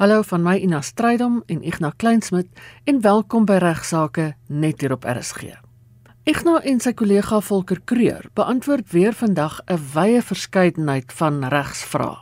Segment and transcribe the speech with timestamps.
[0.00, 2.46] Hallo van my Ina Strydom en Ignas Kleinsmid
[2.88, 5.50] en welkom by Regsake net hier op RSG.
[6.24, 12.16] Ignas en sy kollega Volker Kreur beantwoord weer vandag 'n wye verskeidenheid van regsvrae.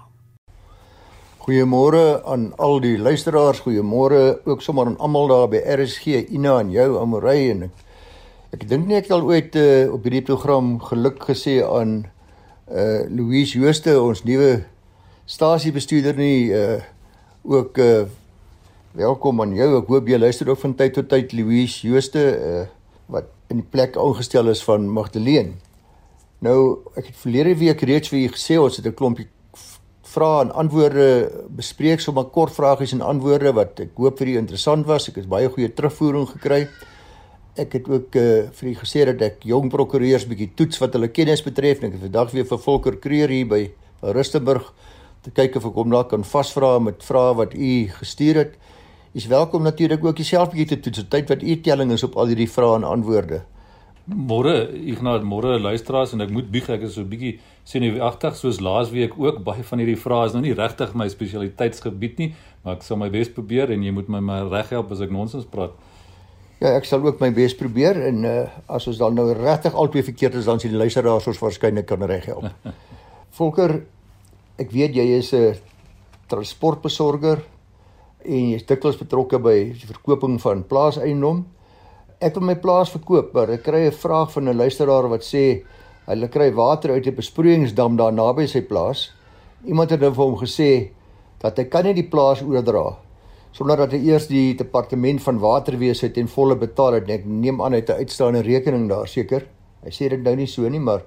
[1.38, 6.70] Goeiemôre aan al die luisteraars, goeiemôre ook sommer aan almal daar by RSG, Ina en
[6.70, 7.70] jou Amorey en
[8.50, 12.06] ek dink nie ek het al ooit uh, op hierdie program geluk gesê aan
[12.74, 14.64] uh Louise Jooste, ons nuwe
[15.26, 16.82] stasiebestuurder nie uh
[17.48, 18.04] ook uh
[18.98, 19.68] welkom aan jou.
[19.78, 22.66] Ek hoop jy luister ook van tyd tot tyd Louise Jooste uh
[23.08, 25.54] wat in die plek aangestel is van Magdalene.
[26.44, 29.28] Nou, ek het verlede week reeds vir julle gesê ons het 'n klompie
[30.02, 34.86] vrae en antwoorde bespreek, sommer kort vragies en antwoorde wat ek hoop vir julle interessant
[34.86, 35.08] was.
[35.08, 36.68] Ek het baie goeie terugvoering gekry.
[37.56, 41.08] Ek het ook uh, vir julle gesê dat ek jong prokureurs bietjie toets wat hulle
[41.08, 43.70] kennis betref en ek het vandag weer vir Volker Kreer hier by
[44.02, 44.72] Rustenburg
[45.26, 48.56] te kyk of ek hom daar kan vasvra met vrae wat u gestuur het.
[49.14, 51.08] U is welkom natuurlik ook jouself bietjie te toets.
[51.08, 53.42] Tyd wat u telling is op al hierdie vrae en antwoorde.
[54.08, 57.34] Môre, Ignas, môre luisteraars en ek moet bieg ek is so bietjie
[57.68, 62.28] senuweeagtig soos laasweek ook baie van hierdie vrae is nou nie regtig my spesialiteitsgebied nie,
[62.64, 65.44] maar ek sal my bes probeer en jy moet my maar reghelp as ek nonsens
[65.50, 65.76] praat.
[66.62, 70.06] Ja, ek sal ook my bes probeer en uh, as ons dan nou regtig albei
[70.06, 72.48] verkeerd is dan sien die luisteraars ons waarskynlik kan reghelp.
[73.38, 73.82] Volker,
[74.58, 75.54] ek weet jy is 'n
[76.28, 77.42] transportbesorger
[78.24, 81.46] en jy's dikwels betrokke by die verkoping van plaaseiendom.
[82.20, 85.64] Ek wil my plaas verkoop, maar ek kry 'n vraag van 'n luisteraar wat sê
[86.06, 89.12] hulle kry water uit 'n besproeiingsdam daar naby sy plaas.
[89.64, 90.90] Iemand het nou vir hom gesê
[91.40, 92.96] dat hy kan nie die plaas oordra
[93.52, 97.10] sonder dat hy eers die departement van waterwese ten volle betaal het.
[97.10, 99.46] Ek neem aan hy het 'n uitstaande rekening daar seker.
[99.84, 101.02] Hy sê dit nou nie so nie, maar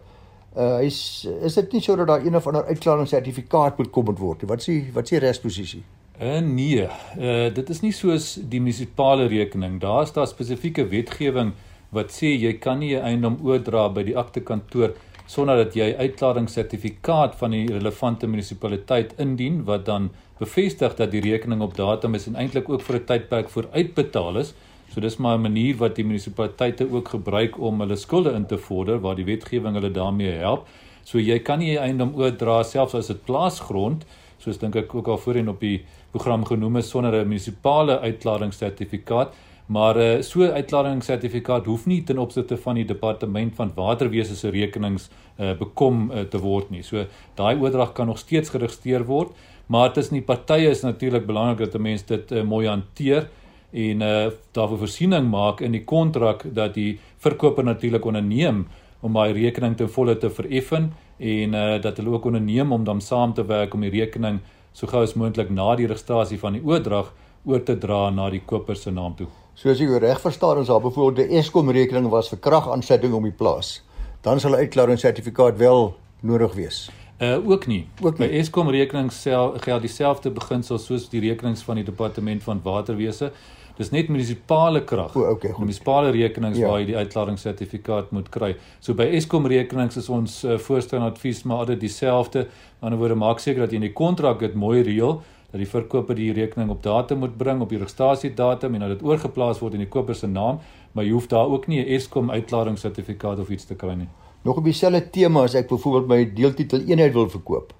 [0.51, 4.41] Uh is is dit nie sodat daar een of ander uitklaring sertifikaat moet kom word
[4.41, 4.49] nie.
[4.49, 5.83] Wat sê wat sê resposisie?
[6.19, 9.79] Uh nee, uh dit is nie soos die munisipale rekening.
[9.79, 11.53] Daar is daar spesifieke wetgewing
[11.91, 14.93] wat sê jy kan nie 'n eiendom oordra by die akte kantoor
[15.25, 21.61] sonder dat jy uitklaringssertifikaat van die relevante munisipaliteit indien wat dan bevestig dat die rekening
[21.61, 24.53] op datum is en eintlik ook vir 'n tydperk vooruitbetaal is.
[24.91, 28.57] So dis maar 'n manier wat die munisipaliteite ook gebruik om hulle skulde in te
[28.57, 30.67] vorder waar die wetgewing hulle daarmee help.
[31.03, 34.05] So jy kan nie eiendom oordra selfs as dit plaasgrond,
[34.37, 39.33] soos dink ek ook al voorheen op die program genoem is sonder 'n munisipale uitklaringssertifikaat,
[39.67, 44.49] maar 'n uh, so uitklaringssertifikaat hoef nie ten opsigte van die departement van waterwese se
[44.49, 45.09] rekenings
[45.39, 46.83] uh, bekom uh, te word nie.
[46.83, 49.29] So daai oordrag kan nog steeds geregistreer word,
[49.67, 53.29] maar tussen die partye is natuurlik belangrik dat 'n mens dit uh, mooi hanteer
[53.71, 58.67] en uh daarvoor voorsiening maak in die kontrak dat die verkoper natuurlik onderneem
[59.01, 63.01] om daai rekening ten volle te vereffen en uh dat hulle ook onderneem om dan
[63.01, 64.39] saam te werk om die rekening
[64.73, 67.13] so gou as moontlik na die registrasie van die oordrag
[67.45, 69.27] oor te dra na die koper se naam toe.
[69.55, 73.23] So as ek reg verstaan is daar byvoorbeeld 'n Eskom rekening was vir kragaansetting om
[73.23, 73.81] die plaas.
[74.21, 76.89] Dan sal 'n uitklaringssertifikaat wel nodig wees.
[77.19, 77.87] Uh ook nie.
[78.01, 78.27] Ook nie.
[78.27, 79.25] By Eskom rekenings
[79.57, 83.31] geld dieselfde beginsel soos die rekenings van die departement van waterwese.
[83.77, 85.15] Dis net munisipale krag.
[85.15, 85.65] O, okay, goed.
[85.65, 86.67] Munisipale rekenings ja.
[86.67, 88.55] waar jy die uitklaringssertifikaat moet kry.
[88.79, 92.39] So by Eskom rekenings is ons uh, voorstel en advies maar altyd dieselfde.
[92.39, 95.21] Aan die ander woorde maak seker dat jy in die kontrak dit mooi reël
[95.51, 99.03] dat die verkoper die rekening op datum moet bring op die registrasiedatum en dat dit
[99.03, 100.61] oorgeplaas word in die koper se naam,
[100.95, 104.07] maar jy hoef daar ook nie 'n Eskom uitklaringssertifikaat of iets te kry nie.
[104.43, 107.73] Nog op dieselfde tema as ek byvoorbeeld my deeltitel eenheid wil verkoop.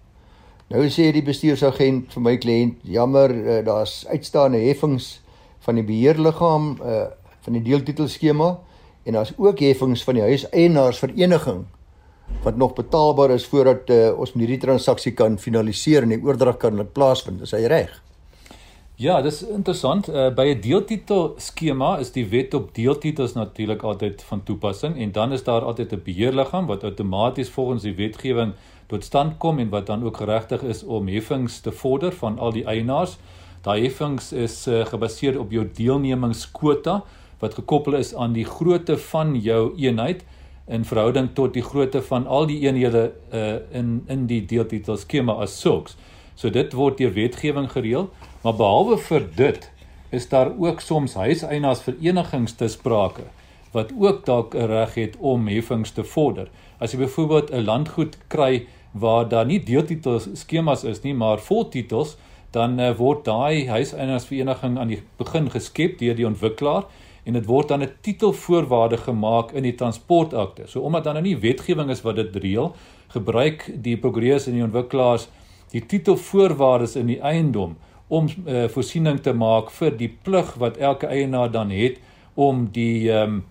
[0.68, 5.22] Nou sê die bestuursagent vir my kliënt, jammer, uh, daar's uitstaande heffings
[5.66, 7.08] van die beheerliggaam uh
[7.42, 8.60] van die deeltitelskema
[9.04, 11.64] en daar's ook heffings van die huiseienaarsvereniging
[12.44, 16.80] wat nog betaalbaar is voordat uh, ons hierdie transaksie kan finaliseer en die oordrag kan
[16.94, 17.42] plaasvind.
[17.42, 17.92] Is hy reg?
[19.02, 20.08] Ja, dis interessant.
[20.10, 25.12] Uh, by 'n deeltitel skema is die wet op deeltitels natuurlik altyd van toepassing en
[25.12, 28.54] dan is daar altyd 'n beheerliggaam wat outomaties volgens die wetgewing
[28.88, 32.52] tot stand kom en wat dan ook geregtig is om heffings te vorder van al
[32.52, 33.18] die eienaars.
[33.62, 37.02] Daai heffings is uh, gebaseer op jou deelnemingskwota
[37.42, 40.24] wat gekoppel is aan die grootte van jou eenheid
[40.66, 45.36] in verhouding tot die grootte van al die eenhede uh, in in die deeltitel skema
[45.46, 45.98] as sulks.
[46.36, 48.10] So dit word deur wetgewing gereël,
[48.42, 49.70] maar behalwe vir dit
[50.10, 53.28] is daar ook soms huiseienaarsverenigings te sprake
[53.72, 56.50] wat ook dalk 'n reg het om heffings te vorder.
[56.80, 62.18] As jy byvoorbeeld 'n landgoed kry waar daar nie deeltitel skemas is nie, maar voltitels,
[62.52, 66.88] dan uh, word daai huiseienaarsvereniging aan die begin geskep deur die ontwikkelaar
[67.24, 70.68] en dit word dan 'n titelvoorwaarde gemaak in die transportakte.
[70.68, 72.76] So omdat dan nou nie wetgewing is wat dit reël,
[73.08, 75.28] gebruik die prokureurs en die ontwikkelaars
[75.72, 77.78] die titelvoorwaardes in die eiendom
[78.08, 82.00] om uh, voorsiening te maak vir die plig wat elke eienaar dan het
[82.36, 83.44] om die ehm um,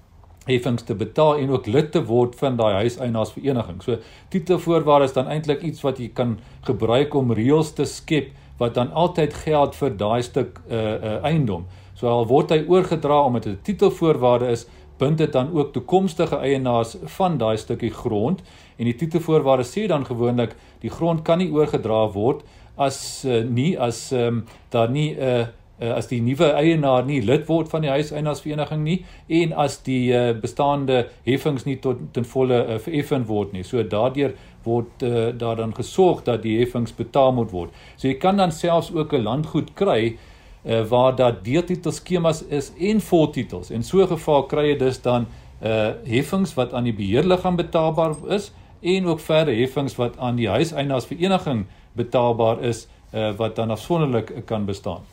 [0.48, 3.82] heffings te betaal en ook lid te word van daai huiseienaarsvereniging.
[3.84, 3.98] So
[4.32, 9.34] titelvoorwaardes dan eintlik iets wat jy kan gebruik om reëls te skep wat dan altyd
[9.34, 11.64] geld vir daai stuk uh uh eiendom.
[11.94, 14.66] So al word hy oorgedra omdat dit 'n titelvoorwaarde is,
[15.00, 18.42] bind dit dan ook toekomstige eienaars van daai stukkie grond
[18.76, 22.44] en die titelvoorwaarde sê dan gewoonlik die grond kan nie oorgedra word
[22.76, 25.46] as uh, nie as ehm um, daar nie 'n uh,
[25.80, 28.98] uh, as die nuwe eienaar nie lid word van die huiseienaarsvereniging nie
[29.40, 33.64] en as die uh, bestaande heffings nie tot ten volle uh, vereffen word nie.
[33.64, 34.34] So daardeur
[34.64, 37.76] word uh, daar dan gesorg dat die heffings betaal moet word.
[37.96, 40.16] So jy kan dan selfs ook 'n landgoed kry
[40.64, 43.70] uh, waar daar deeltitelskemas is en voltitels.
[43.70, 45.26] En so geval kry jy dus dan
[45.60, 50.48] uh heffings wat aan die beheerliggaam betaalbaar is en ook verder heffings wat aan die
[50.48, 55.04] huiseienaarsvereniging betaalbaar is uh wat dan afsonderlik kan bestaan.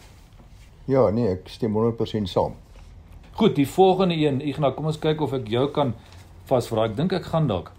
[0.87, 2.53] Ja, nee, ek stem 100% saam.
[3.35, 5.91] Goed, die volgende een, Ignas, kom ons kyk of ek jou kan
[6.47, 6.87] vasvra.
[6.87, 7.73] Ek dink ek gaan dalk.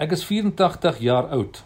[0.00, 1.60] Ek is 84 jaar oud.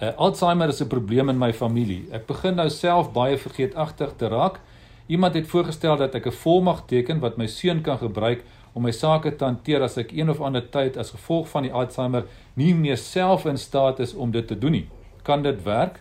[0.00, 2.08] Uh, Alzheimer is 'n probleem in my familie.
[2.10, 4.60] Ek begin nou self baie vergeetagtig te raak.
[5.06, 8.90] Iemand het voorgestel dat ek 'n volmag teken wat my seun kan gebruik om my
[8.90, 12.24] sake te hanteer as ek een of ander tyd as gevolg van die Alzheimer
[12.54, 14.88] nie meer self in staat is om dit te doen nie.
[15.22, 16.00] Kan dit werk?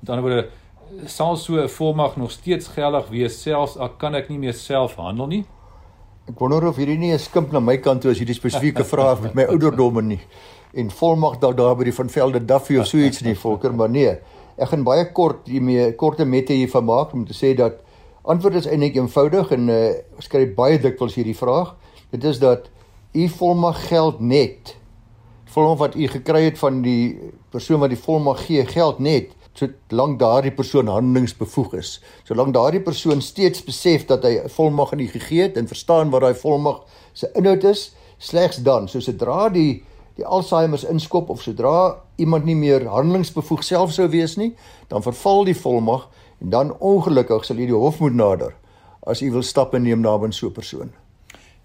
[0.00, 0.48] Met ander woorde,
[1.06, 4.94] sal so 'n volmag nog steeds geldig wees selfs al kan ek nie meer self
[4.94, 5.44] handel nie?
[6.28, 9.20] Ek wonder of hierdie nie 'n skimp na my kant toe as hierdie spesifieke vraag
[9.20, 10.20] met my ouderdomme nie.
[10.74, 13.90] En volmag daar daar by die van Velde Duffy of so iets nie Volker maar
[13.90, 14.18] nee.
[14.56, 17.80] Ek gaan baie kort hiermee korte mette hiervan maak om te sê dat
[18.22, 21.76] antwoord is eintlik eenvoudig en uh, skryf baie dikwels hierdie vraag.
[22.10, 22.70] Dit is dat
[23.12, 24.76] u volmag geld net
[25.48, 27.18] volmag wat u gekry het van die
[27.50, 31.98] persoon wat die volmag gee geld net solank daardie persoon handelingsbevoeg is.
[32.24, 36.10] Solank daardie persoon steeds besef dat hy 'n volmag aan u gegee het en verstaan
[36.10, 39.84] wat daai volmag se inhoud is, slegs dan, so sodra die
[40.18, 44.56] die Alzheimer inskop of sodra iemand nie meer handelingsbevoeg self sou wees nie,
[44.88, 46.08] dan verval die volmag
[46.40, 48.54] en dan ongelukkig sal u die hof moet nader
[49.06, 50.90] as u wil stappe neem na 'n so 'n persoon.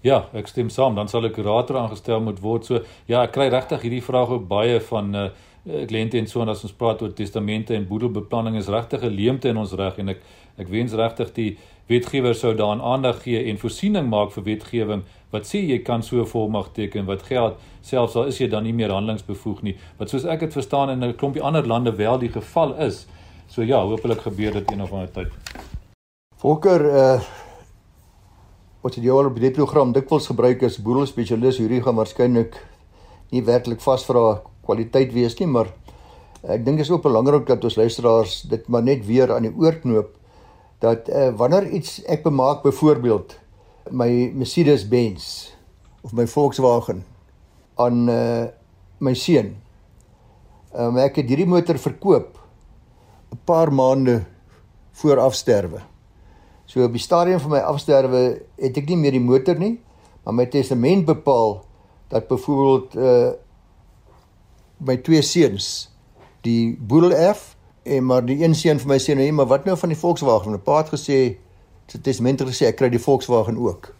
[0.03, 2.65] Ja, ek stem saam, dan sal 'n kurator aangestel moet word.
[2.65, 5.29] So ja, ek kry regtig hierdie vraag ook baie van uh
[5.63, 9.49] kliënte en so en as ons praat oor testamente en boedelbeplanning is regtig 'n leemte
[9.49, 10.19] in ons reg en ek
[10.57, 11.57] ek wens regtig die
[11.87, 16.19] wetgewer sou daaraan aandag gee en voorsiening maak vir wetgewing wat sê jy kan so
[16.19, 20.09] 'n volmag teken wat geld selfs al is jy dan nie meer handelingsbevoeg nie wat
[20.09, 23.07] soos ek dit verstaan in 'n klompie ander lande wel die geval is.
[23.47, 25.31] So ja, hopelik gebeur dit een of ander tyd.
[26.37, 27.21] Volker uh
[28.83, 32.57] wat jy al op die program dikwels gebruik as boedelspesialis hierdie gaan waarskynlik
[33.31, 35.71] nie werklik vasvra kwaliteit wees nie, maar
[36.43, 39.55] ek dink dit is ook belangrik dat ons luisteraars dit maar net weer aan die
[39.55, 40.11] oor knoop
[40.83, 43.37] dat uh, wanneer iets ek bemaak byvoorbeeld
[43.91, 45.53] my Mercedes-Benz
[46.03, 47.03] of my Volkswagen
[47.79, 48.45] aan uh,
[48.99, 49.53] my seun.
[50.75, 52.39] Um, ek het hierdie motor verkoop
[53.31, 54.23] 'n paar maande
[54.99, 55.81] voor afsterwe.
[56.65, 59.79] So op die stadium van my afsterwe het ek nie meer die motor nie,
[60.23, 61.63] maar my testament bepaal
[62.09, 63.31] dat byvoorbeeld uh
[64.77, 65.89] my twee seuns
[66.41, 69.77] die boedel erf en maar die een seun vir my sê nee maar wat nou
[69.77, 70.53] van die Volkswagen?
[70.53, 71.35] 'n Pa het gesê
[71.87, 73.93] sy testament gesê ek kry die Volkswagen ook.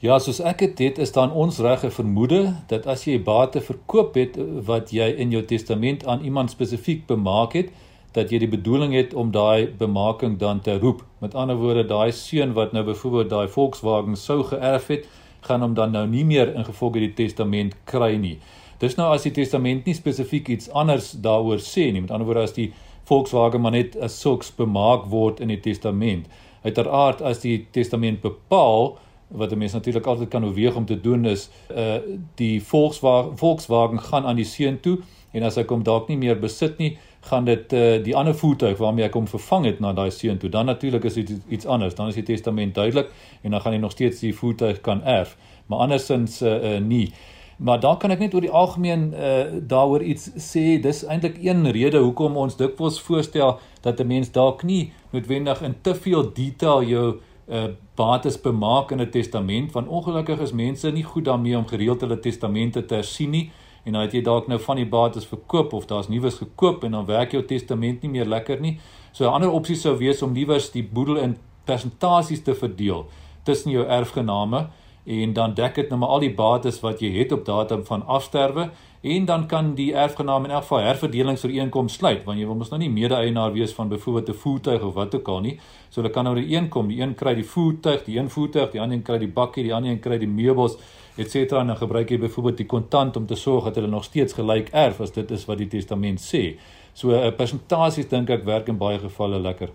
[0.00, 3.60] Ja, soos ek dit het, is dan ons reg 'n vermoede dat as jy bate
[3.60, 7.70] verkoop het wat jy in jou testament aan iemand spesifiek bemaak het,
[8.12, 11.04] dat jy die bedoeling het om daai bemaking dan te roep.
[11.18, 15.06] Met ander woorde, daai seun wat nou byvoorbeeld daai Volkswagen sou geërf het,
[15.40, 18.38] gaan hom dan nou nie meer in gevolge die testament kry nie.
[18.78, 22.00] Dis nou as die testament nie spesifiek iets anders daaroor sê nie.
[22.00, 22.72] Met ander woorde as die
[23.08, 26.28] Volkswagen maar net as sulks bemaak word in die testament.
[26.62, 31.24] Uiteraard as die testament bepaal wat 'n mens natuurlik altyd kan oorweeg om te doen
[31.24, 31.98] is uh
[32.34, 34.98] die Volkswagen Volkswagen gaan aan die seun toe
[35.32, 38.78] en as hy kom dalk nie meer besit nie, gaan dit uh die ander voertuig
[38.78, 40.50] waarmee ek hom vervang het na daai seun toe.
[40.50, 41.94] Dan natuurlik is dit iets anders.
[41.94, 43.10] Dan is die testament duidelik
[43.42, 45.36] en dan gaan hy nog steeds die voertuig kan erf.
[45.66, 47.12] Maar andersins uh, uh nie.
[47.58, 50.78] Maar dan kan ek net oor die algemeen uh daaroor iets sê.
[50.82, 55.74] Dis eintlik een rede hoekom ons dikwels voorstel dat 'n mens dalk nie noodwendig in
[55.82, 57.06] te veel detail jou
[57.48, 62.00] uh bates bemaak in 'n testament want ongelukkig is mense nie goed daarmee om gereeld
[62.00, 63.50] hulle testamente te hersien nie
[63.84, 66.90] en dan het jy dalk nou van die bates verkoop of daar's nuus gekoop en
[66.90, 68.78] dan werk jou testament nie meer lekker nie.
[69.12, 73.06] So 'n ander opsie sou wees om liewers die boedel in persentasies te verdeel
[73.42, 74.68] tussen jou erfgename
[75.08, 78.02] en dan dek dit nou maar al die bates wat jy het op datum van
[78.06, 78.68] afsterwe
[79.00, 82.80] en dan kan die erfgenaam in elk geval herverdelingsooreenkoms sluit want jy wil mos nou
[82.82, 85.58] nie mede-eienaar wees van byvoorbeeld 'n voertuig of wat ook al nie.
[85.88, 88.96] So hulle kan nou ooreenkom, die een kry die voertuig, die een voertuig, die ander
[88.96, 90.76] een kry die bakkie, die ander een kry die meubels,
[91.16, 91.34] ens.
[91.34, 94.68] en dan gebruik jy byvoorbeeld die kontant om te sorg dat hulle nog steeds gelyk
[94.72, 96.58] erf as dit is wat die testament sê.
[96.92, 99.70] So 'n persentasies dink ek werk in baie gevalle lekker.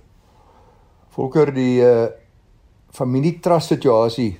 [1.09, 2.07] Volker die uh
[2.91, 4.37] familietrust situasie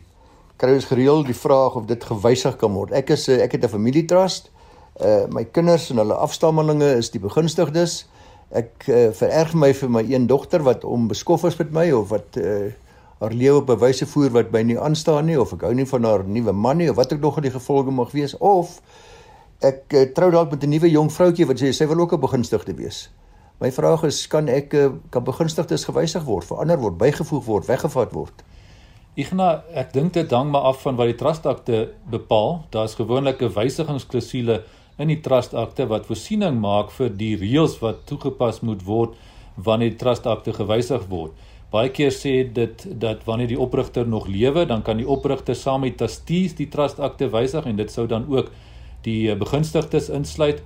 [0.57, 2.91] kry ons gereeld die vraag of dit gewysig kan word.
[2.91, 4.51] Ek is ek het 'n familietrust.
[5.01, 8.05] Uh my kinders en hulle afstammelinge is die begunstigdes.
[8.51, 12.37] Ek uh, vererg my vir my een dogter wat onbeskof is met my of wat
[12.37, 12.71] uh
[13.23, 15.85] haar lewe op 'n wyse voer wat my nie aanstaan nie of ek hou nie
[15.85, 18.81] van haar nuwe man nie of wat ook nog die gevolge mag wees of
[19.59, 22.19] ek uh, trou dalk met 'n nuwe jong vroutjie wat sê sy wil ook 'n
[22.19, 23.09] begunstigde wees.
[23.59, 28.11] My vraag is kan ek uh, kan begunstigdes gewysig word, verander word, bygevoeg word, weggevat
[28.11, 28.43] word?
[29.13, 32.63] Igna, ek dink dit hang maar af van wat die trustakte bepaal.
[32.73, 34.63] Daar's gewoonlik 'n wysigingsklausule
[34.97, 39.13] in die trustakte wat voorsiening maak vir die reëls wat toegepas moet word
[39.55, 41.31] wanneer die trustakte gewysig word.
[41.71, 45.81] Baie keer sê dit dat wanneer die oprigter nog lewe, dan kan die oprigter saam
[45.81, 48.51] met trustees die trustakte wysig en dit sou dan ook
[49.03, 50.63] die eh, begunstigdes insluit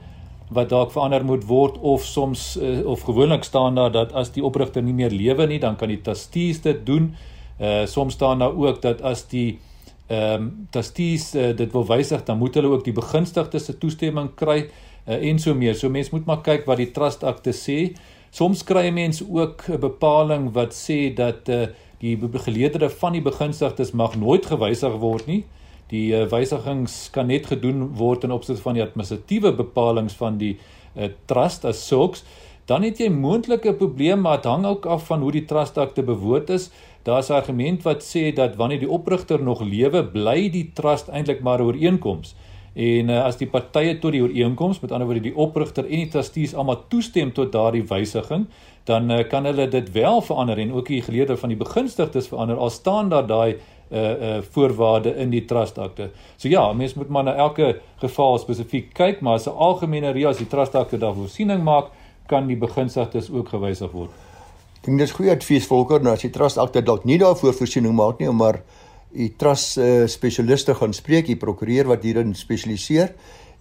[0.50, 4.44] wat dalk verander moet word of soms uh, of gewoonlik staan daar dat as die
[4.44, 7.16] oprigter nie meer lewe nie, dan kan die trustees dit doen.
[7.60, 9.60] Uh soms staan daar ook dat as die
[10.08, 14.30] ehm um, trustees uh, dit wil wysig, dan moet hulle ook die begunstigdes se toestemming
[14.36, 14.70] kry
[15.08, 15.76] uh, en so meer.
[15.76, 17.92] So mense moet maar kyk wat die trust akte sê.
[18.32, 21.68] Soms kry mense ook 'n bepaling wat sê dat uh
[22.00, 25.44] die geleedere van die begunstigdes mag nooit gewysig word nie.
[25.90, 30.58] Die uh, wysigings kan net gedoen word in opsigte van die administratiewe bepalinge van die
[30.96, 32.24] uh, trust as sulks.
[32.68, 36.04] Dan het jy moontlike probleme, maar dit hang ook af van hoe die trust akte
[36.04, 36.70] bewoord is.
[37.08, 41.42] Daar's 'n argument wat sê dat wanneer die oprigter nog lewe, bly die trust eintlik
[41.42, 42.36] maar 'n ooreenkoms.
[42.74, 46.08] En uh, as die partye tot die ooreenkoms, met ander woorde die oprigter en die
[46.08, 48.46] trustees almal toestem tot daardie wysiging,
[48.84, 52.58] dan uh, kan hulle dit wel verander en ook die geleerde van die begunstigdes verander
[52.58, 53.56] al staan daar daai
[53.92, 56.10] uh uh voorwaarde in die trustakte.
[56.36, 60.30] So ja, mens moet maar na elke geval spesifiek kyk, maar as 'n algemene reël
[60.30, 61.86] as die trustakte daar voorsiening maak,
[62.28, 64.12] kan die begunstigdes ook gewysig word.
[64.78, 67.96] Ek dink dis goeie advies volker nou as die trust akte dalk nie daarvoor voorsiening
[67.96, 68.62] maak nie, maar
[69.16, 73.14] die trust uh, spesialiste gaan spreek, die prokureur wat hierin spesialiseer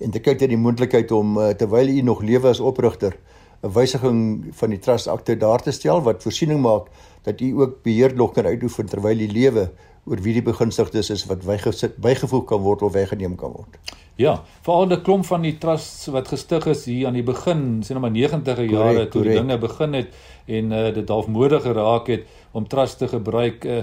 [0.02, 3.16] en te kyk dat die moontlikheid om uh, terwyl u nog lewe as oprigter
[3.64, 6.90] 'n wysiging van die trust akte daar te stel wat voorsiening maak
[7.25, 9.70] dat u ook beheer nog kan uitoefen terwyl u lewe
[10.07, 13.79] oor wie die begunstigdes is wat bygesit bygevoeg kan word of weggeneem kan word.
[14.17, 18.01] Ja, veral 'n klomp van die trusts wat gestig is hier aan die begin, sien
[18.01, 20.15] nou maar 90e jare toe die dinge begin het
[20.47, 23.65] en uh, dit half mode geraak het om trust te gebruik.
[23.65, 23.83] Uh,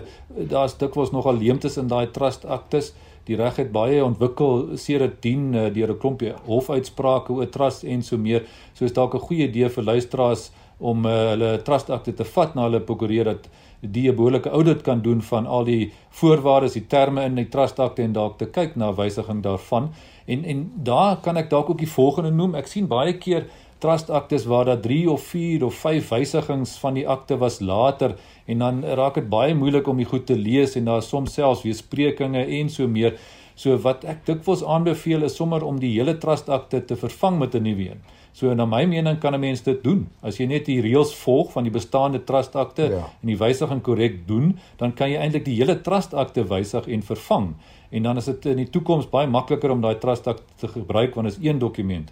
[0.50, 2.94] Daar's dikwels nogal leemtes in daai trust aktes.
[3.25, 8.01] Die reg het baie ontwikkel sedert dien uh, deur 'n klompie hofuitsprake oor trust en
[8.01, 8.44] so meer.
[8.74, 12.56] So is dalk 'n goeie idee vir luisteraars om uh, hulle trust akte te vat
[12.56, 13.50] na hulle prokureur dat
[13.91, 17.79] die 'n behoorlike audit kan doen van al die voorwaardes, die terme in die trust
[17.79, 19.89] akte en dalk te kyk na wysiging daarvan.
[20.25, 22.55] En en daar kan ek dalk ook die volgende noem.
[22.55, 23.45] Ek sien baie keer
[23.79, 28.15] trust aktes waar daar 3 of 4 of 5 wysigings van die akte was later
[28.45, 31.63] en dan raak dit baie moeilik om dit goed te lees en daar soms selfs
[31.63, 33.17] weersprekinge en so meer.
[33.55, 37.55] So wat ek dikwels aanbeveel is sommer om die hele trust akte te vervang met
[37.55, 38.01] 'n nuwe een.
[38.33, 40.07] So na my mening kan 'n mens dit doen.
[40.22, 43.10] As jy net die reëls volg van die bestaande trust akte ja.
[43.22, 47.03] en die wysiging korrek doen, dan kan jy eintlik die hele trust akte wysig en
[47.03, 47.53] vervang.
[47.89, 51.15] En dan is dit in die toekoms baie makliker om daai trust akte te gebruik
[51.15, 52.12] want dit is een dokument.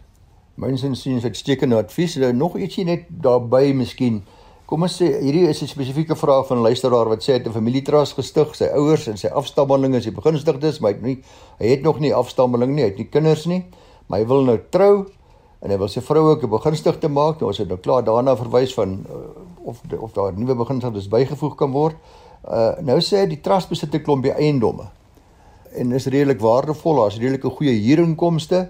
[0.55, 2.15] Myns insiens uitstekende advies.
[2.15, 4.23] Nog ietsie net daarbey miskien.
[4.71, 7.47] Kom ons sê hierdie is 'n spesifieke vraag van 'n luisteraar wat sê hy het
[7.47, 11.23] 'n familietrust gestig, sy ouers en sy afstammelinge is die begunstigdes, maar hy het nie
[11.59, 13.65] hy het nog nie afstammeling nie, hy het nie kinders nie,
[14.07, 15.07] maar hy wil nou trou
[15.61, 17.41] en hy wil sy vrou ook 'n begunstigde maak.
[17.41, 21.55] Nou as hy nou klaar daarna verwys van uh, of of daar nuwe begunstigdes bygevoeg
[21.57, 21.95] kan word.
[22.47, 24.89] Uh nou sê hy die trust besit 'n klompie eiendomme
[25.75, 28.69] en is redelik waardevol, daar's redelike goeie huurinkomste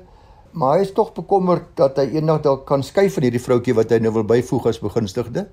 [0.51, 3.91] maar hy is tog bekommerd dat hy eendag dalk kan skei van hierdie vroutjie wat
[3.93, 5.47] hy nou wil byvoeg as begunstigde.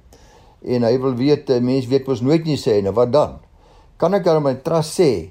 [0.63, 3.39] En hy wil weet, eh, mense weet mos nooit nie sê nou wat dan.
[3.97, 5.31] Kan ek dan my trust sê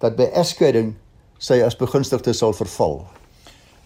[0.00, 0.94] dat by egskeiding
[1.38, 3.04] sy as begunstigde sal verval?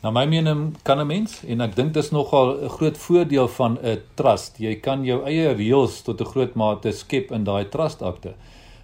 [0.02, 3.48] Nou my mening kan 'n mens en ek dink dit is nogal 'n groot voordeel
[3.48, 4.58] van 'n trust.
[4.58, 8.34] Jy kan jou eie reëls tot 'n groot mate skep in daai trust akte.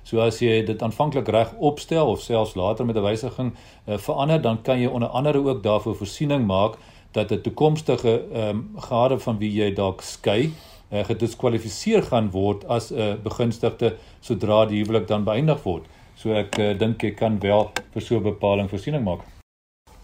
[0.02, 3.54] So as jy dit aanvanklik reg opstel of selfs later met 'n wysiging
[3.88, 6.74] uh, verander, dan kan jy onder andere ook daarvoor voorsiening maak
[7.12, 10.52] dat 'n toekomstige ehm um, gade van wie jy dalk skei,
[10.92, 15.84] uh, gediskwalifiseer gaan word as 'n uh, begunstigde sodra die huwelik dan beëindig word.
[16.16, 19.24] So ek uh, dink jy kan wel vir so 'n bepaling voorsiening maak.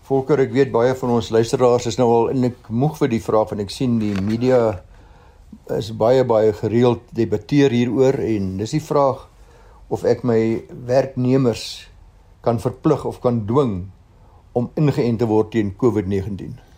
[0.02, 3.50] Volker, ek weet baie van ons luisteraars is nou al eintlik moeg vir die vraag
[3.50, 4.82] want ek sien die media
[5.70, 9.28] is baie baie gereeld debatteer hieroor en dis die vraag
[9.88, 11.86] of ek my werknemers
[12.42, 13.92] kan verplig of kan dwing
[14.52, 16.71] om ingeënt te word teen COVID-19?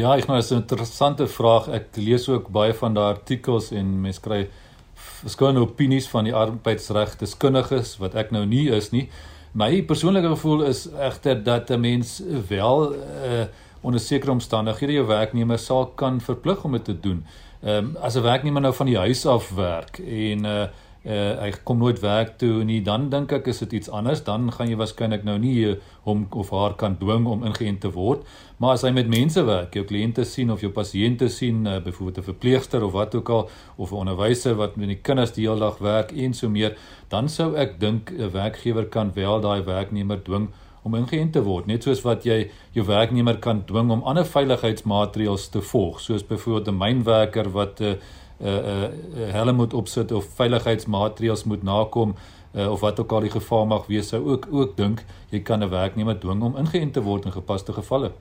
[0.00, 1.68] Ja, ek nou is 'n interessante vraag.
[1.68, 4.48] Ek lees ook baie van daai artikels en mense kry
[4.94, 9.10] verskillende opinies van die arbeidsregteskundiges wat ek nou nie is nie.
[9.52, 13.44] My persoonlike gevoel is egter dat 'n mens wel uh,
[13.82, 17.24] onder sekere omstandighede jou werknemer sal kan verplig om dit te doen.
[17.62, 20.66] Ehm um, as 'n werknemer nou van die huis af werk en uh
[21.04, 24.22] uh, hy kom nooit werk toe nie, dan dink ek is dit iets anders.
[24.26, 25.74] Dan gaan jy waarskynlik nou nie uh,
[26.06, 28.26] hom of haar kan dwing om ingeënt te word.
[28.60, 32.18] Maar as hy met mense werk, jou kliënte sien of jou pasiënte sien, uh, byvoorbeeld
[32.18, 35.60] 'n verpleegster of wat ook al of 'n onderwyser wat met die kinders die hele
[35.60, 36.76] dag werk en so meer,
[37.08, 40.48] dan sou ek dink 'n werkgewer kan wel daai werknemer dwing
[40.82, 45.48] om ingeënt te word net soos wat jy jou werknemer kan dwing om ander veiligheidsmaatreëls
[45.52, 47.94] te volg soos byvoorbeeld 'n mynwerker wat 'n uh,
[48.40, 52.14] uh uh helm moet opsit of veiligheidsmaatreëls moet nakom
[52.54, 55.62] uh, of wat ook al die geval mag wees sou ook ook dink jy kan
[55.64, 58.12] 'n werknemer dwing om ingeënt te word in gepaste gevalle.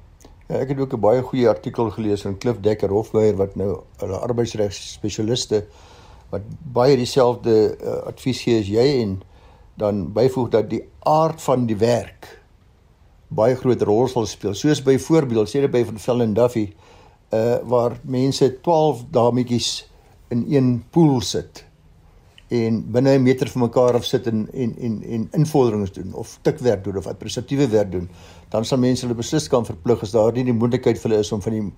[0.47, 3.81] Ja, ek het ook 'n baie goeie artikel gelees van Cliff Dekker Hofmeyer wat nou
[3.97, 5.65] hulle arbeidsreg spesialiste
[6.29, 6.41] wat
[6.73, 9.21] baie dieselfde uh, advies gee as jy en
[9.77, 12.41] dan byvoeg dat die aard van die werk
[13.27, 14.53] baie groot rol sal speel.
[14.53, 16.73] Soos byvoorbeeld sê dit by van Fell and Duffy
[17.29, 19.88] uh waar mense 12 dametjies
[20.29, 21.65] in een pool sit
[22.49, 26.39] en binne 'n meter van mekaar af sit en en en en invorderings doen of
[26.41, 28.09] tikwerk doen of administratiewe werk doen,
[28.49, 31.31] dan sal mense hulle beslis kan verplig as daar nie die moontlikheid vir hulle is
[31.31, 31.71] om van die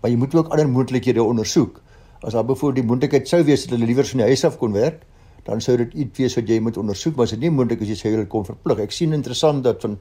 [0.00, 1.80] maar jy moet ook ander moontlikhede ondersoek.
[2.20, 4.72] As daar byvoorbeeld die moontlikheid sou wees dat hulle liewer van die huis af kon
[4.72, 5.02] werk,
[5.44, 7.88] dan sou dit iets wees wat jy moet ondersoek, maar as dit nie moontlik is
[7.88, 8.78] jy sê hulle kom verplig.
[8.84, 9.98] Ek sien interessant dat van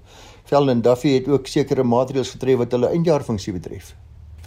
[0.49, 3.95] Velden en Duffy het ook sekere maatreëls getref wat hulle eindjaarfunksie betref.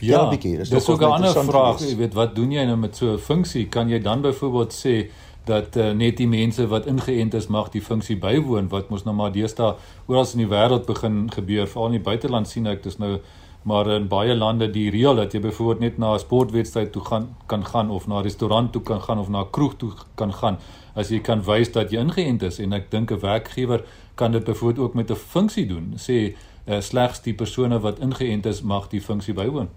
[0.01, 2.97] Ja, bietjie, dis, dis ook 'n ander vraag, jy weet, wat doen jy nou met
[2.97, 3.67] so 'n funksie?
[3.69, 5.11] Kan jy dan byvoorbeeld sê
[5.45, 8.69] dat uh, net die mense wat ingeënt is mag die funksie bywoon?
[8.69, 9.75] Wat mos nou maar deesdae
[10.07, 13.19] oral in die wêreld begin gebeur, veral in die buiteland sien ek dis nou
[13.63, 17.37] maar in baie lande die reël dat jy byvoorbeeld net na 'n sportwedstryd toe gaan
[17.47, 20.33] kan gaan of na 'n restaurant toe kan gaan of na 'n kroeg toe kan
[20.33, 20.59] gaan.
[20.95, 24.45] As jy kan wys dat jy ingeënt is en ek dink 'n werkgewer kan dit
[24.45, 25.95] byvoorbeeld ook met 'n funksie doen.
[25.97, 26.35] Sê
[26.67, 29.69] uh, slegs die persone wat ingeënt is mag die funksie bywoon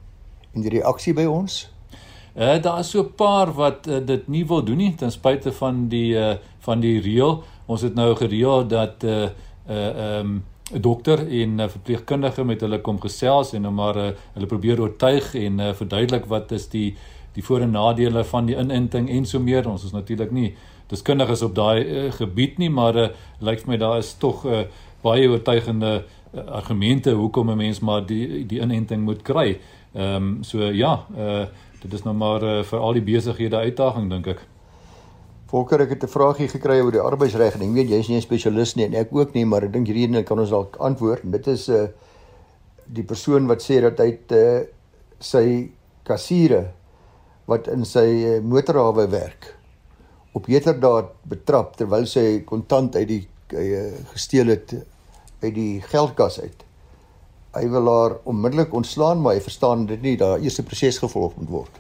[0.53, 1.69] en die reaksie by ons?
[2.33, 5.51] Uh daar is so 'n paar wat uh, dit nie wil doen nie ten spyte
[5.51, 7.43] van die uh van die reël.
[7.65, 9.29] Ons het nou gereël dat uh
[9.69, 14.09] uh um 'n dokter en 'n verpleegkundige met hulle kom gesels en nou maar uh,
[14.33, 16.95] hulle probeer oortuig en uh, verduidelik wat is die
[17.33, 19.69] die voor en nadele van die inenting en so meer.
[19.69, 20.55] Ons is natuurlik nie
[20.87, 23.07] deskundiges op daai uh, gebied nie, maar uh,
[23.39, 24.63] lyk vir my daar is tog uh,
[25.01, 29.59] baie oortuigende uh, argumente hoekom 'n mens maar die die inenting moet kry.
[29.93, 31.45] Ehm um, so ja, uh
[31.83, 34.45] dit is nou maar uh, vir al die besighede uitdaging dink ek.
[35.51, 38.75] Volker ek het 'n vraagie gekry oor die arbeidsreg ek weet jy's nie 'n spesialis
[38.75, 41.23] nie en ek ook nie, maar ek dink hierdie kan ons dalk antwoord.
[41.23, 41.87] En dit is 'n uh,
[42.87, 44.61] die persoon wat sê dat hy uh,
[45.19, 45.69] sy
[46.03, 46.71] kassiere
[47.45, 49.55] wat in sy uh, motorhawe werk
[50.33, 54.75] op heterdaad betrap terwyl sy kontant uit die uh, gesteel het
[55.43, 56.62] uit die geldkas uit
[57.53, 61.35] hy wil haar onmiddellik ontslaan, maar hy verstaan dit nie dat eers 'n proses gevolg
[61.37, 61.79] moet word.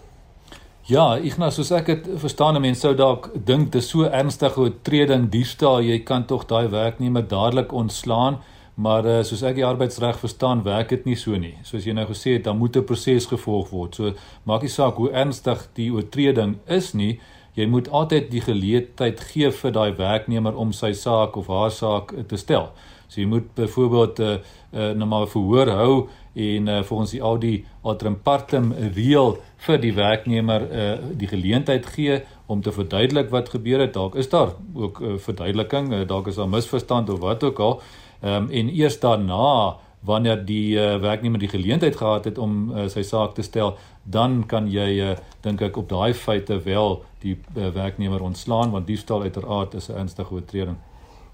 [0.85, 5.81] Ja, Ignas, soos ek dit verstaan, mense sou dalk dink dis so ernstige oortreding diefstal,
[5.81, 8.41] jy kan tog daai werknemer dadelik ontslaan,
[8.75, 11.53] maar uh, soos ek die arbeidsreg verstaan, werk dit nie so nie.
[11.63, 13.95] Soos jy nou gesê het, dan moet 'n proses gevolg word.
[13.95, 14.11] So
[14.43, 17.19] maak nie saak hoe ernstig die oortreding is nie,
[17.55, 22.13] jy moet altyd die geleentheid gee vir daai werknemer om sy saak of haar saak
[22.27, 22.73] te stel.
[23.13, 24.37] So jy moet byvoorbeeld 'n uh,
[24.73, 29.77] uh, nou maar verhoor hou en uh, volgens die al die altern partem reël vir
[29.77, 33.93] die werknemer uh, die geleentheid gee om te verduidelik wat gebeur het.
[33.93, 37.59] Dalk is daar ook 'n uh, verduideliking, uh, dalk is daar misverstand of wat ook
[37.59, 37.81] al.
[38.23, 43.01] Um, en eers daarna wanneer die uh, werknemer die geleentheid gehad het om uh, sy
[43.01, 47.69] saak te stel, dan kan jy uh, dink ek op daai feite wel die uh,
[47.75, 50.77] werknemer ontslaan want diefstal uiteraard is 'n ernstige oortreding.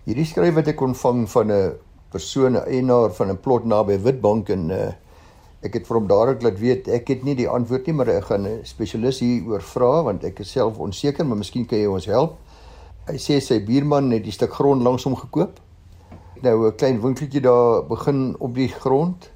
[0.09, 1.73] Hierdie skryf wat ek ontvang van 'n
[2.09, 4.87] persoon, eienaar van 'n plot naby Witbank en uh,
[5.61, 8.25] ek het vir hom dadelik laat weet ek het nie die antwoord nie, maar ek
[8.31, 12.09] gaan 'n spesialis hieroor vra want ek is self onseker, maar miskien kan jy ons
[12.09, 12.39] help.
[13.05, 15.61] Hy sê sy buurman het die stuk grond langs hom gekoop.
[16.41, 19.29] Nou 'n klein winkeltjie daar begin op die grond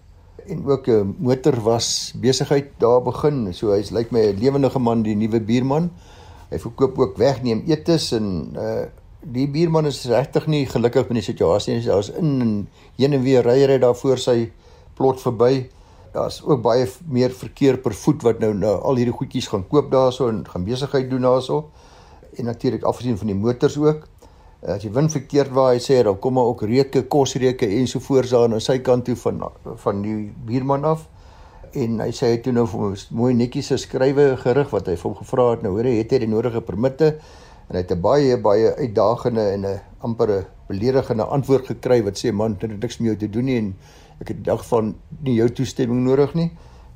[0.49, 3.53] en ook 'n motor was besigheid daar begin.
[3.53, 5.91] So hy's lyk my 'n lewendige man, die nuwe buurman.
[6.49, 11.25] Hy verkoop ook wegneem etes en uh die buurman is regtig nie gelukkig met die
[11.25, 11.85] situasie nie.
[11.85, 12.53] Daar's in en
[12.97, 14.51] heen en weer ry hy daar voor sy
[14.97, 15.69] plot verby.
[16.13, 19.91] Daar's ook baie meer verkeer per voet wat nou nou al hierdie goedjies gaan koop
[19.91, 21.69] daarso en gaan besigheid doen daarso.
[22.37, 24.07] En natuurlik afgesien van die motors ook.
[24.63, 28.61] As jy wind verkeerd waar hy sê dan kom ook reuke, kosreuke ensovoorts daar aan
[28.63, 29.41] sy kant toe van
[29.83, 31.09] van die buurman af
[31.73, 35.07] en hy sê hy het toe nou vir mooi netjies geskrywe gerig wat hy vir
[35.07, 37.15] hom gevra het nou hoor hy het hy die nodige permitte
[37.73, 42.31] en hy het 'n baie baie uitdagende en 'n ampere beledigende antwoord gekry wat sê
[42.31, 43.75] man dit het niks met jou te doen nie en
[44.21, 46.51] ek het dag van nie jou toestemming nodig nie.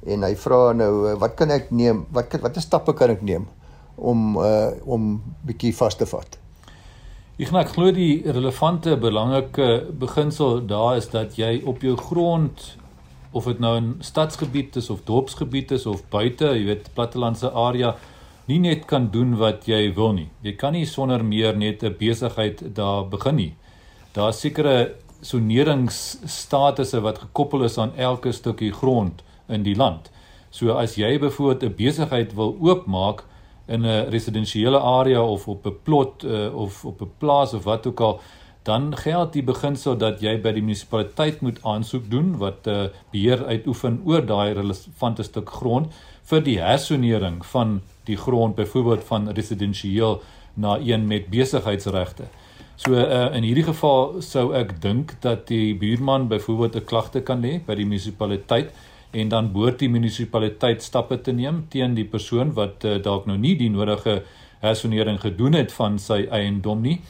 [0.06, 2.06] En hy vra nou wat kan ek neem?
[2.12, 3.48] Wat watter stappe kan ek neem
[3.96, 6.38] om uh, om bietjie vas te vat?
[7.38, 12.78] Ek glo glo die relevante belangrike beginsel daar is dat jy op jou grond
[13.32, 17.96] of dit nou 'n stadsgebied is of dorpsgebied is of buite, jy weet plattelandse area
[18.48, 20.30] nie net kan doen wat jy wil nie.
[20.42, 23.56] Jy kan nie sonder meer net 'n besigheid daar begin nie.
[24.14, 30.12] Daar sekere soneringsstatusse wat gekoppel is aan elke stukkie grond in die land.
[30.50, 33.24] So as jy byvoorbeeld 'n besigheid wil oopmaak
[33.68, 37.88] in 'n residensiële area of op 'n plot uh, of op 'n plaas of wat
[37.88, 38.20] ook al,
[38.64, 43.46] dan geld die beginsel dat jy by die munisipaliteit moet aansoek doen wat uh, beheer
[43.46, 45.94] uitoefen oor daai relevante stuk grond
[46.28, 50.22] vir die hersonering van die grond byvoorbeeld van residensieel
[50.54, 52.28] na een met besigheidsregte.
[52.76, 57.42] So uh, in hierdie geval sou ek dink dat die buurman byvoorbeeld 'n klagte kan
[57.42, 58.70] lê by die munisipaliteit
[59.12, 63.38] en dan behoort die munisipaliteit stappe te neem teen die persoon wat uh, dalk nou
[63.38, 64.24] nie die nodige
[64.60, 67.02] hersonering gedoen het van sy eiendom nie.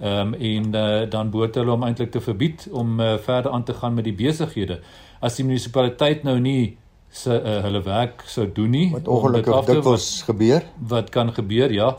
[0.00, 3.64] Ehm um, en uh, dan behoort hulle om eintlik te verbied om uh, verder aan
[3.64, 4.80] te gaan met die besighede.
[5.20, 6.76] As die munisipaliteit nou nie
[7.12, 10.62] se uh, hulle werk sou doen nie wat ongelukkig dikwels gebeur.
[10.88, 11.90] wat kan gebeur ja.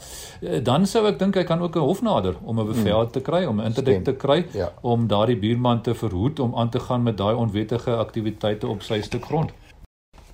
[0.42, 3.12] Uh, dan sou ek dink hy kan ook 'n hof nader om 'n bevel hmm.
[3.12, 4.72] te kry om 'n interdikt te kry ja.
[4.82, 9.02] om daardie buurman te verhoed om aan te gaan met daai onwettige aktiwiteite op sy
[9.02, 9.52] stuk grond.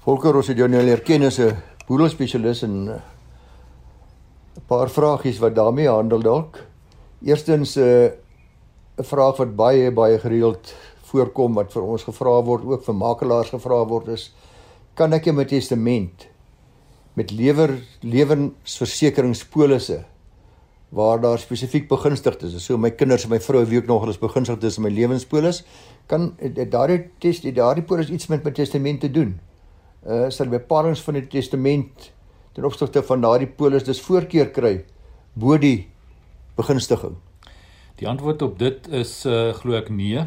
[0.04, 1.56] Volker ons het jou nou leer ken as 'n
[1.88, 3.02] boedelspesialis en eh,
[4.56, 6.63] 'n paar vragies wat daarmee handel dalk.
[7.22, 8.10] Eerstens 'n uh,
[9.00, 13.50] 'n vraag wat baie baie gereeld voorkom wat vir ons gevra word ook vir makelaars
[13.50, 14.32] gevra word is
[15.00, 16.28] kan ek my testament
[17.16, 20.02] met lewer lewensversekeringspolisse
[20.90, 22.66] waar daar spesifiek begunstigdes is.
[22.66, 25.64] So my kinders en my vrou wie ook nog alles begunstigdes in my lewenspolis
[26.10, 26.34] kan
[26.74, 29.40] daardie test daardie polis iets met my testament te doen.
[30.04, 32.12] Uh sal bepalings van die testament
[32.58, 34.84] ten opsigte van daardie polis dis voorkeur kry
[35.34, 35.88] bo die
[36.58, 37.16] begunstiging.
[38.02, 40.26] Die antwoord op dit is uh glo ek nee.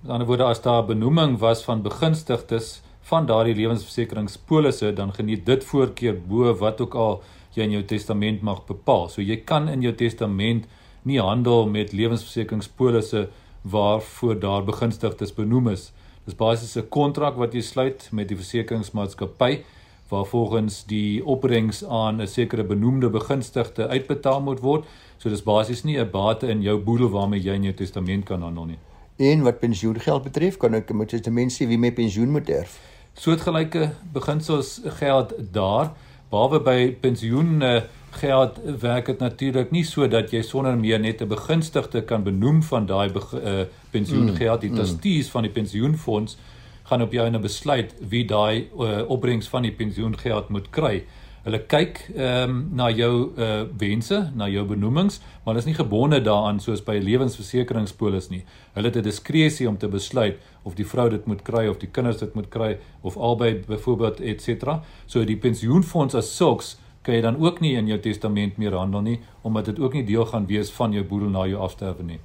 [0.00, 5.64] Met ander woorde as daar benoeming was van begunstigdes van daardie lewensversekeringspolisse dan geniet dit
[5.64, 7.22] voorkeur bo wat ook al
[7.56, 9.08] jy in jou testament mag bepaal.
[9.08, 10.66] So jy kan in jou testament
[11.08, 13.28] nie handel met lewensversekeringspolisse
[13.68, 15.90] waarvoor daar begunstigdes benoem is.
[16.26, 19.64] Dis basies 'n kontrak wat jy sluit met die versekeringsmaatskappy
[20.08, 24.84] waar volgens die opbrengs aan 'n sekere benoemde begunstigde uitbetaal moet word.
[25.18, 28.42] So dis basies nie 'n bate in jou boedel waarmee jy in jou testament kan
[28.42, 28.78] handel nie.
[29.16, 32.87] En wat pensioengeld betref, kan ek met testament sê wie my pensioen moet erf
[33.18, 35.92] soortgelyke beginsels geld daar
[36.30, 37.62] behalwe by pensioen
[38.10, 42.62] geld werk dit natuurlik nie so dat jy sonder meer net 'n begunstigde kan benoem
[42.62, 44.80] van daai uh, pensioengeld die mm, mm.
[44.80, 46.36] trustees van die pensioenfonds
[46.84, 51.04] gaan op jou 'n besluit wie daai uh, opbrengs van die pensioengeld moet kry
[51.44, 55.78] Hulle kyk ehm um, na jou uh wense, na jou benoemings, maar hulle is nie
[55.78, 58.44] gebonde daaraan soos by 'n lewensversekeringspolis nie.
[58.74, 61.88] Hulle het 'n diskresie om te besluit of die vrou dit moet kry of die
[61.88, 64.82] kinders dit moet kry of albei byvoorbeeld et cetera.
[65.06, 69.00] So die pensioenfonds as sulks kan jy dan ook nie in jou testament meer handel
[69.00, 72.20] nie omdat dit ook nie deel gaan wees van jou boedel na jou afsterwe nie.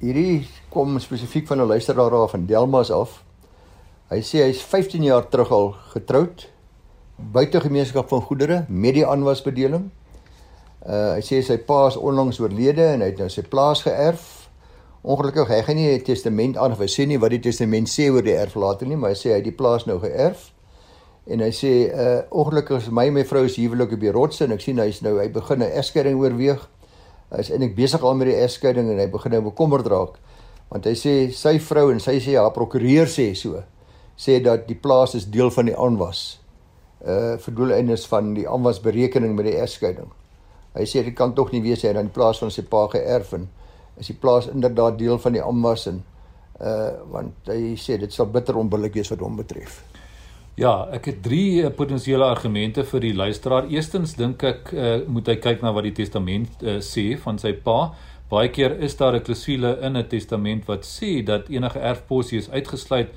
[0.00, 3.22] Hierdie kom spesifiek van 'n luisteraar daar van Delmas af.
[4.10, 6.48] Hy sê hy's 15 jaar terug al getroud
[7.16, 9.90] buitegemeenskap van goedere met die aanwasbedeling.
[10.84, 14.24] Uh hy sê sy pa is onlangs oorlede en hy het nou sy plaas geërf.
[15.04, 18.10] Ongelukkig hy gaan nie 'n testament aan of hy sê nie wat die testament sê
[18.10, 20.52] oor die erflating nie, maar hy sê hy het die plaas nou geërf.
[21.26, 24.40] En hy sê uh ongelukkig is my en my vrou se huwelik op die rots
[24.40, 26.68] en ek sien hy's nou hy begin 'n egskeiding oorweeg.
[27.30, 30.18] Hy is eintlik besig al met die egskeiding en hy begin nou bekommerd raak.
[30.68, 33.62] Want hy sê sy vrou en sy sê haar prokureur sê so
[34.16, 36.43] sê dat die plaas is deel van die aanwas
[37.04, 40.10] uh vir doeleindes van die aanwasberekening met die egskeiding.
[40.74, 43.34] Hy sê dit kan tog nie wees hy dan in plaas van sy pa geërf
[43.38, 43.48] en
[44.00, 46.02] is die plaas inderdaad deel van die aanwas en
[46.60, 49.82] uh want hy sê dit sal bitter onbillik wees wat hom betref.
[50.54, 53.66] Ja, ek het drie uh, potensiële argumente vir die luisteraar.
[53.74, 57.56] Eerstens dink ek uh, moet hy kyk na wat die testament uh, sê van sy
[57.64, 57.90] pa.
[58.30, 62.50] Baie keer is daar 'n klousule in 'n testament wat sê dat enige erfposie is
[62.50, 63.10] uitgesluit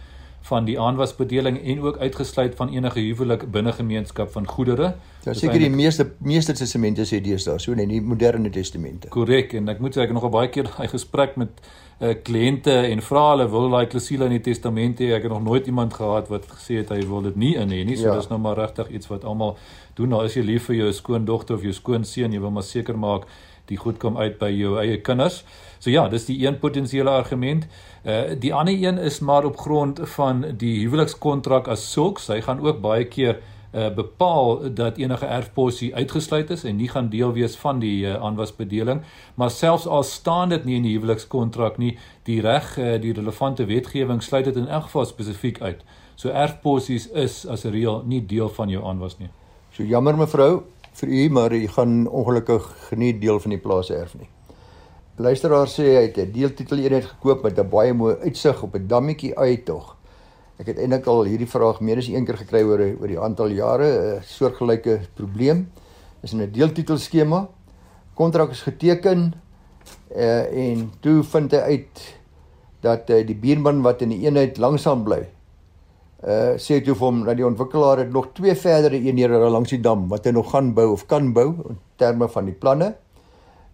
[0.48, 4.94] van die aanwasbedeling en ook uitgesluit van enige huwelik binne gemeenskap van goedere.
[5.24, 9.12] Ja, seker die meeste meeste testamente sê deesdae so in die moderne testamente.
[9.12, 11.60] Korrek en ek moet sê ek het nog baie keer daai gesprek met
[12.00, 15.18] uh, kliënte en vra hulle wil daai klousule in die testamente hê.
[15.18, 17.84] Ek het nog nooit iemand gehad wat gesê het hy wil dit nie in hê
[17.84, 18.00] nie.
[18.00, 18.16] So ja.
[18.22, 19.58] dis nou maar regtig iets wat almal
[20.00, 20.14] doen.
[20.16, 23.28] Nou as jy lief vir jou skoondogter of jou skoonseun, jy wil maar seker maak
[23.68, 25.44] die goed kom uit by jou eie kinders.
[25.80, 27.68] So ja, dis die een potensiële argument.
[28.04, 32.28] Uh die ander een is maar op grond van die huwelikskontrak as sulks.
[32.28, 33.40] Hy gaan ook baie keer
[33.74, 38.16] uh bepaal dat enige erfposie uitgesluit is en nie gaan deel wees van die uh,
[38.24, 39.02] aanwasbedeling,
[39.36, 43.66] maar selfs al staan dit nie in die huwelikskontrak nie, die reg uh, die relevante
[43.66, 45.84] wetgewing sluit dit in elk geval spesifiek uit.
[46.16, 49.30] So erfposies is as 'n reël nie deel van jou aanwas nie.
[49.72, 50.64] So jammer mevrou
[50.98, 52.66] vir u, maar u gaan ongelukkig
[52.98, 54.30] nie deel van die plaas erf nie.
[55.18, 58.88] Luisteraar sê hy het 'n deeltitel eenheid gekoop met 'n baie mooi uitsig op 'n
[58.88, 59.96] dammetjie uittog.
[60.58, 63.48] Ek het eintlik al hierdie vraag meer as een keer gekry oor oor die aantal
[63.48, 65.72] jare 'n soortgelyke probleem.
[66.24, 67.50] Is in 'n deeltitel skema.
[68.14, 69.34] Kontrak is geteken
[70.16, 72.18] uh, en toe vind hy uit
[72.82, 75.37] dat uh, die buurman wat in die eenheid langsaan bly
[76.26, 79.82] uh sê toe vir hom dat die ontwikkelaar het nog twee verdere eenhede langs die
[79.82, 82.96] dam wat hy nog gaan bou of kan bou in terme van die planne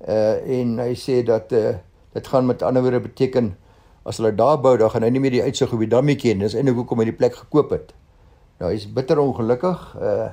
[0.07, 1.77] uh en hy sê dat uh
[2.13, 3.55] dit gaan met ander woorde beteken
[4.03, 6.43] as hulle daar bou dan gaan hy nie meer die uitsig op die dammetjie en
[6.43, 7.93] dis eintlik hoekom hy die plek gekoop het.
[8.59, 9.91] Nou hy's bitter ongelukkig.
[9.99, 10.31] Uh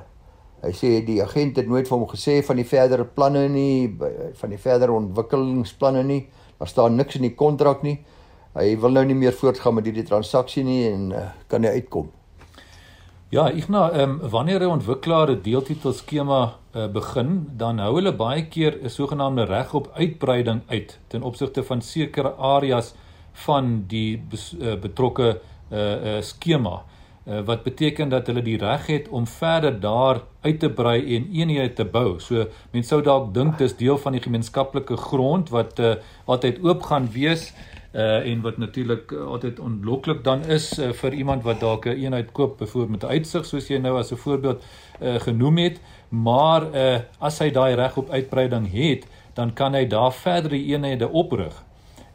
[0.61, 3.89] hy sê die agent het nooit vir hom gesê van die verdere planne nie,
[4.37, 6.19] van die verdere ontwikkelingsplanne nie.
[6.59, 7.95] Daar staan niks in die kontrak nie.
[8.51, 12.09] Hy wil nou nie meer voortgaan met hierdie transaksie nie en uh, kan hy uitkom.
[13.31, 17.95] Ja, ek nou ehm um, wanneer 'n ontwikkelaar 'n deeltitel skema uh, begin, dan hou
[17.95, 22.93] hulle baie keer 'n sogenaamde reg op uitbreiding uit ten opsigte van sekere areas
[23.31, 25.39] van die bes, uh, betrokke
[25.71, 26.83] uh, uh, skema.
[27.27, 31.29] Uh, wat beteken dat hulle die reg het om verder daar uit te brei en
[31.31, 32.19] eenhede te bou.
[32.19, 36.81] So mense sou dalk dink dis deel van die gemeenskaplike grond wat uh, altyd oop
[36.83, 37.53] gaan wees
[37.99, 42.31] en wat natuurlik uh, altyd onloklik dan is uh, vir iemand wat dalk 'n eenheid
[42.31, 44.63] koop byvoorbeeld met 'n uitsig soos jy nou as 'n voorbeeld
[45.01, 45.81] uh genoem het.
[46.09, 51.09] Maar uh as hy daai reg op uitbreiding het dan kan hy daar verdere eenhede
[51.09, 51.63] oprig.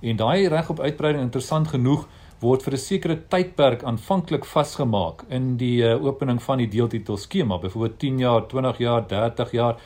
[0.00, 2.08] En daai reg op uitbreiding interessant genoeg
[2.40, 7.58] word vir 'n sekere tydperk aanvanklik vasgemaak in die uh, opening van die deeltitel skema
[7.58, 9.76] byvoorbeeld 10 jaar 20 jaar 30 jaar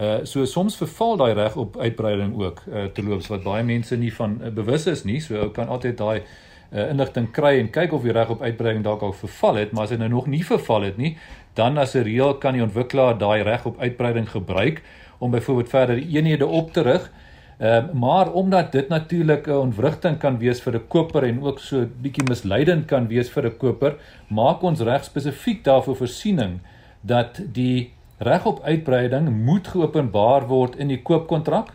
[0.00, 4.12] Uh so soms verval daai reg op uitbreiding ook uh terloops wat baie mense nie
[4.14, 5.18] van uh, bewus is nie.
[5.20, 6.22] So ou kan altyd daai
[6.72, 9.84] uh inligting kry en kyk of die reg op uitbreiding dalk al verval het, maar
[9.84, 11.16] as dit nou nog nie verval het nie,
[11.54, 14.82] dan as 'n reël kan die ontwikkelaar daai reg op uitbreiding gebruik
[15.18, 17.10] om byvoorbeeld verder eenhede op te rig.
[17.58, 21.58] Ehm uh, maar omdat dit natuurlik 'n ontwrigting kan wees vir 'n koper en ook
[21.58, 23.96] so bietjie misleidend kan wees vir 'n koper,
[24.28, 26.60] maak ons reg spesifiek daarvoor voorsiening
[27.00, 31.72] dat die reg op uitbreiding moet geopenbaar word in die koopkontrak.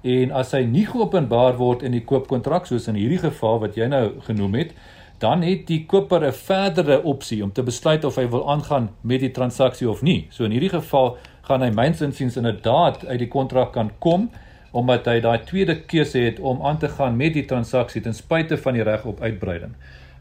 [0.00, 3.90] En as hy nie geopenbaar word in die koopkontrak soos in hierdie geval wat jy
[3.92, 4.72] nou genoem het,
[5.20, 9.20] dan het die koper 'n verdere opsie om te besluit of hy wil aangaan met
[9.20, 10.26] die transaksie of nie.
[10.30, 14.30] So in hierdie geval gaan hy myns insiens inderdaad uit die kontrak kan kom
[14.72, 18.56] omdat hy daai tweede keuse het om aan te gaan met die transaksie ten spyte
[18.56, 19.74] van die reg op uitbreiding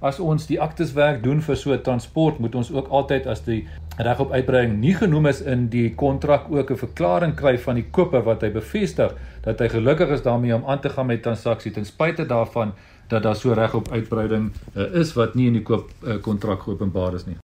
[0.04, 3.62] as ons die akteswerk doen vir so transport, moet ons ook altyd as die
[3.98, 7.86] reg op uitbreiding nie genoem is in die kontrak ook 'n verklaring kry van die
[7.92, 9.14] koper wat hy bevestig
[9.44, 12.74] dat hy gelukkig is daarmee om aan te gaan met transaksie ten spyte daarvan
[13.08, 16.62] dat daar so reg op uitbreiding uh, is wat nie in die koop uh, kontrak
[16.62, 17.38] geopenbaar is nie.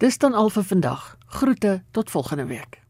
[0.00, 1.16] Dis dan al vir vandag.
[1.26, 2.83] Groete tot volgende week.